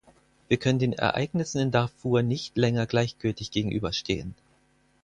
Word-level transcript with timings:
Wir 0.47 0.57
können 0.57 0.79
den 0.79 0.93
Ereignissen 0.93 1.59
in 1.59 1.69
Darfur 1.69 2.23
nicht 2.23 2.57
länger 2.57 2.87
gleichgültig 2.87 3.51
gegenüberstehen. 3.51 4.33